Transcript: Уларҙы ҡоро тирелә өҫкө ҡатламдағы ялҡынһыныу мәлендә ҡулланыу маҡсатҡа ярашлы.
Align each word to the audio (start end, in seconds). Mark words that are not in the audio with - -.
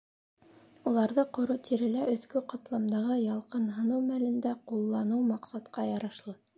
Уларҙы 0.91 1.25
ҡоро 1.39 1.57
тирелә 1.67 2.07
өҫкө 2.15 2.43
ҡатламдағы 2.55 3.21
ялҡынһыныу 3.27 4.03
мәлендә 4.11 4.59
ҡулланыу 4.73 5.25
маҡсатҡа 5.33 5.91
ярашлы. 5.95 6.41